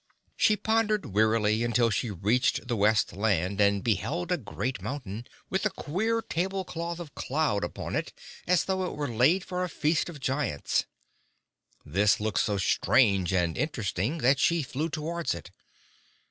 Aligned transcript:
So 0.07 0.17
she 0.35 0.57
pondered 0.57 1.05
wearily, 1.13 1.63
until 1.63 1.91
she 1.91 2.09
reached 2.09 2.67
the 2.67 2.75
West 2.75 3.13
Land, 3.13 3.61
and 3.61 3.83
beheld 3.83 4.31
a 4.31 4.37
great 4.39 4.81
mountain, 4.81 5.27
with 5.51 5.63
a 5.63 5.69
queer 5.69 6.23
tablecloth 6.23 6.99
of 6.99 7.13
cloud 7.13 7.63
upon 7.63 7.95
it, 7.95 8.11
as 8.47 8.63
though 8.63 8.85
it 8.87 8.95
were 8.95 9.07
laid 9.07 9.43
for 9.43 9.63
a 9.63 9.69
feast 9.69 10.09
of 10.09 10.19
giants. 10.19 10.85
This 11.85 12.19
looked 12.19 12.39
so 12.39 12.57
strange 12.57 13.31
and 13.31 13.55
interesting 13.55 14.17
that 14.25 14.39
she 14.39 14.63
flew 14.63 14.89
towards 14.89 15.35
it. 15.35 15.51